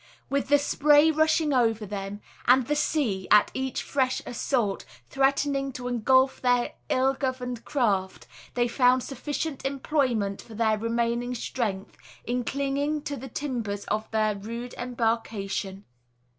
With 0.31 0.47
the 0.47 0.57
spray 0.57 1.11
rushing 1.11 1.53
over 1.53 1.85
them, 1.85 2.21
and 2.47 2.65
the 2.65 2.75
sea, 2.75 3.27
at 3.29 3.51
each 3.53 3.83
fresh 3.83 4.19
assault, 4.25 4.83
threatening 5.11 5.71
to 5.73 5.87
engulf 5.87 6.41
their 6.41 6.73
ill 6.89 7.13
governed 7.13 7.63
craft, 7.65 8.25
they 8.55 8.67
found 8.67 9.03
sufficient 9.03 9.63
employment 9.63 10.41
for 10.41 10.55
their 10.55 10.79
remaining 10.79 11.35
strength, 11.35 11.97
in 12.25 12.43
clinging 12.43 13.03
to 13.03 13.15
the 13.15 13.29
timbers 13.29 13.85
of 13.89 14.09
their 14.09 14.33
rude 14.33 14.73
embarkation. 14.73 15.85